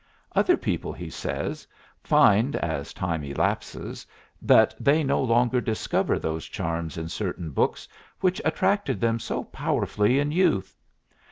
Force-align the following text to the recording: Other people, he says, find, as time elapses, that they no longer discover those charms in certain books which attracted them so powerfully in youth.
Other 0.35 0.57
people, 0.57 0.91
he 0.93 1.11
says, 1.11 1.67
find, 2.01 2.55
as 2.55 2.91
time 2.91 3.23
elapses, 3.23 4.07
that 4.41 4.73
they 4.79 5.03
no 5.03 5.21
longer 5.21 5.61
discover 5.61 6.17
those 6.17 6.45
charms 6.47 6.97
in 6.97 7.07
certain 7.07 7.51
books 7.51 7.87
which 8.19 8.41
attracted 8.43 8.99
them 8.99 9.19
so 9.19 9.43
powerfully 9.43 10.17
in 10.17 10.31
youth. 10.31 10.75